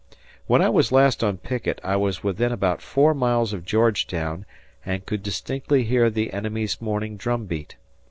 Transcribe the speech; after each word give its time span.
When 0.47 0.63
I 0.63 0.69
was 0.69 0.91
last 0.91 1.23
on 1.23 1.37
picket 1.37 1.79
I 1.83 1.95
was 1.95 2.23
within 2.23 2.51
about 2.51 2.81
four 2.81 3.13
miles 3.13 3.53
of 3.53 3.63
Georgetown 3.63 4.47
and 4.83 5.05
could 5.05 5.21
distinctly 5.21 5.83
hear 5.83 6.09
the 6.09 6.33
enemy's 6.33 6.81
morning 6.81 7.17
drum 7.17 7.45
beat. 7.45 7.75